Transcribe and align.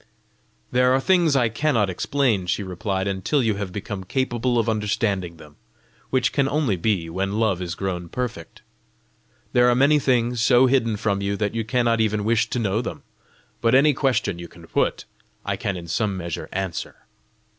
"There 0.71 0.91
are 0.95 0.99
things 0.99 1.35
I 1.35 1.47
cannot 1.47 1.87
explain," 1.87 2.47
she 2.47 2.63
replied, 2.63 3.07
"until 3.07 3.43
you 3.43 3.57
have 3.57 3.71
become 3.71 4.03
capable 4.03 4.57
of 4.57 4.67
understanding 4.67 5.37
them 5.37 5.57
which 6.09 6.33
can 6.33 6.49
only 6.49 6.75
be 6.75 7.07
when 7.07 7.39
love 7.39 7.61
is 7.61 7.75
grown 7.75 8.09
perfect. 8.09 8.63
There 9.53 9.69
are 9.69 9.75
many 9.75 9.99
things 9.99 10.41
so 10.41 10.65
hidden 10.65 10.97
from 10.97 11.21
you 11.21 11.37
that 11.37 11.53
you 11.53 11.63
cannot 11.63 12.01
even 12.01 12.23
wish 12.23 12.49
to 12.49 12.57
know 12.57 12.81
them; 12.81 13.03
but 13.61 13.75
any 13.75 13.93
question 13.93 14.39
you 14.39 14.47
can 14.47 14.65
put, 14.65 15.05
I 15.45 15.55
can 15.55 15.77
in 15.77 15.87
some 15.87 16.17
measure 16.17 16.49
answer. 16.51 17.05